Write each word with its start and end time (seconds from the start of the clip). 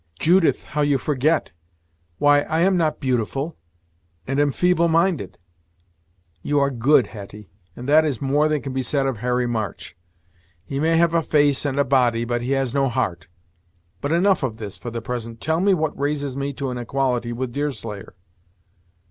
Judith, 0.19 0.63
how 0.63 0.81
you 0.81 0.97
forget! 0.97 1.51
Why 2.17 2.39
I 2.41 2.61
am 2.61 2.75
not 2.75 2.99
beautiful, 2.99 3.55
and 4.25 4.39
am 4.39 4.49
feeble 4.51 4.87
minded." 4.87 5.37
"You 6.41 6.57
are 6.59 6.71
good, 6.71 7.05
Hetty, 7.05 7.51
and 7.75 7.87
that 7.87 8.03
is 8.03 8.19
more 8.19 8.47
than 8.47 8.63
can 8.63 8.73
be 8.73 8.81
said 8.81 9.05
of 9.05 9.17
Harry 9.17 9.45
March. 9.45 9.95
He 10.65 10.79
may 10.79 10.97
have 10.97 11.13
a 11.13 11.21
face, 11.21 11.65
and 11.65 11.77
a 11.79 11.85
body, 11.85 12.25
but 12.25 12.41
he 12.41 12.53
has 12.53 12.73
no 12.73 12.89
heart. 12.89 13.27
But 14.01 14.11
enough 14.11 14.41
of 14.41 14.57
this, 14.57 14.75
for 14.75 14.89
the 14.89 15.03
present. 15.03 15.39
Tell 15.39 15.59
me 15.59 15.75
what 15.75 15.95
raises 15.95 16.35
me 16.35 16.51
to 16.53 16.71
an 16.71 16.79
equality 16.79 17.31
with 17.31 17.51
Deerslayer." 17.53 18.15